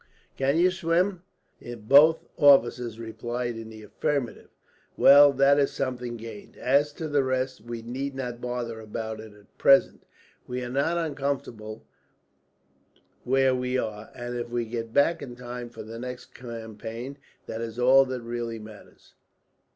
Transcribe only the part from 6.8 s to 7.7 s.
to the rest,